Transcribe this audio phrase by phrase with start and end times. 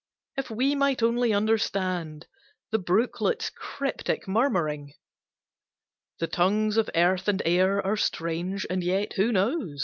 [0.35, 2.25] If we might only understand
[2.71, 4.93] The brooklet's cryptic murmuring!
[6.17, 8.65] The tongues of earth and air are strange.
[8.67, 9.79] And yet (who knows?)